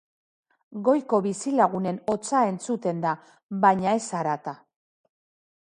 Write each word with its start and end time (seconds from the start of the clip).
Goiko 0.87 1.19
bizilagunen 1.25 1.99
hotsa 2.13 2.41
entzuten 2.53 3.05
da, 3.05 3.13
baina 3.67 3.95
ez 4.01 4.03
zarata. 4.09 4.59